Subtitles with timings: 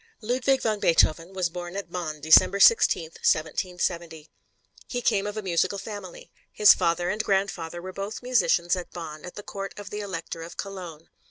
[0.19, 4.31] Ludwig van Beethoven was born at Bonn, December 16, 1770.
[4.87, 6.31] He came of a musical family.
[6.51, 10.41] His father and grandfather were both musicians at Bonn, at the Court of the Elector
[10.41, 11.09] of Cologne.